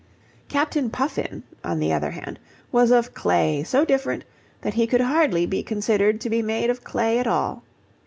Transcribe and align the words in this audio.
Captain 0.49 0.89
Puffin, 0.89 1.43
on 1.63 1.77
the 1.77 1.93
other 1.93 2.09
hand, 2.09 2.39
was 2.71 2.89
of 2.89 3.13
clay 3.13 3.61
so 3.63 3.85
different 3.85 4.25
that 4.61 4.73
he 4.73 4.87
could 4.87 5.01
hardly 5.01 5.45
be 5.45 5.61
considered 5.61 6.19
to 6.19 6.27
be 6.27 6.41
made 6.41 6.71
of 6.71 6.83
clay 6.83 7.19
at 7.19 7.27
all. 7.27 7.61